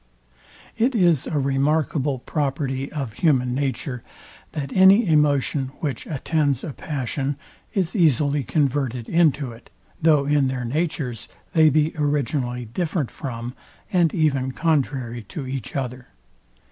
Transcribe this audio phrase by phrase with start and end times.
[0.77, 4.01] It is a remarkable property of human nature,
[4.53, 7.35] that any emotion, which attends a passion,
[7.75, 9.69] is easily converted into it,
[10.01, 13.53] though in their natures they be originally different from,
[13.93, 16.07] and even contrary to each other.